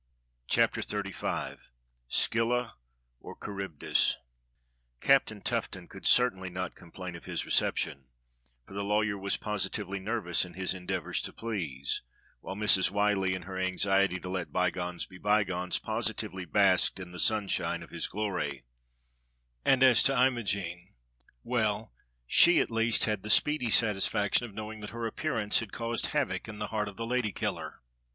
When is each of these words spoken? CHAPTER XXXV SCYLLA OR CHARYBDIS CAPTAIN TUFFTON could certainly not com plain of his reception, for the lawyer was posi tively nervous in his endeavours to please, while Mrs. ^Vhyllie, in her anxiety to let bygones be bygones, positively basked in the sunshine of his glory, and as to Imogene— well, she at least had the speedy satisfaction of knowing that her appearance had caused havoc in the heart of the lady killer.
CHAPTER 0.47 0.81
XXXV 0.81 1.67
SCYLLA 2.09 2.73
OR 3.19 3.35
CHARYBDIS 3.37 4.17
CAPTAIN 4.99 5.41
TUFFTON 5.41 5.87
could 5.89 6.07
certainly 6.07 6.49
not 6.49 6.73
com 6.73 6.91
plain 6.91 7.15
of 7.15 7.25
his 7.25 7.45
reception, 7.45 8.05
for 8.65 8.73
the 8.73 8.83
lawyer 8.83 9.15
was 9.15 9.37
posi 9.37 9.69
tively 9.69 10.01
nervous 10.01 10.43
in 10.43 10.55
his 10.55 10.73
endeavours 10.73 11.21
to 11.21 11.31
please, 11.31 12.01
while 12.39 12.55
Mrs. 12.55 12.89
^Vhyllie, 12.89 13.35
in 13.35 13.43
her 13.43 13.59
anxiety 13.59 14.19
to 14.19 14.27
let 14.27 14.51
bygones 14.51 15.05
be 15.05 15.19
bygones, 15.19 15.77
positively 15.77 16.45
basked 16.45 16.99
in 16.99 17.11
the 17.11 17.19
sunshine 17.19 17.83
of 17.83 17.91
his 17.91 18.07
glory, 18.07 18.63
and 19.63 19.83
as 19.83 20.01
to 20.01 20.19
Imogene— 20.25 20.95
well, 21.53 21.93
she 22.25 22.59
at 22.59 22.71
least 22.71 23.05
had 23.05 23.21
the 23.21 23.29
speedy 23.29 23.69
satisfaction 23.69 24.47
of 24.47 24.55
knowing 24.55 24.79
that 24.79 24.89
her 24.89 25.05
appearance 25.05 25.59
had 25.59 25.71
caused 25.71 26.07
havoc 26.07 26.47
in 26.47 26.57
the 26.57 26.69
heart 26.69 26.87
of 26.87 26.97
the 26.97 27.05
lady 27.05 27.31
killer. 27.31 27.83